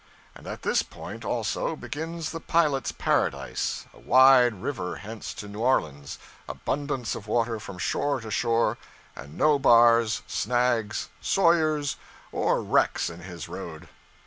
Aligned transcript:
And 0.33 0.47
at 0.47 0.63
this 0.63 0.81
point, 0.81 1.23
also, 1.23 1.75
begins 1.75 2.31
the 2.31 2.39
pilot's 2.39 2.91
paradise: 2.91 3.85
a 3.93 3.99
wide 3.99 4.63
river 4.63 4.95
hence 4.95 5.31
to 5.35 5.47
New 5.47 5.59
Orleans, 5.59 6.17
abundance 6.49 7.13
of 7.13 7.27
water 7.27 7.59
from 7.59 7.77
shore 7.77 8.19
to 8.21 8.31
shore, 8.31 8.79
and 9.15 9.37
no 9.37 9.59
bars, 9.59 10.23
snags, 10.25 11.09
sawyers, 11.21 11.97
or 12.31 12.63
wrecks 12.63 13.11
in 13.11 13.19
his 13.19 13.47
road. 13.47 13.89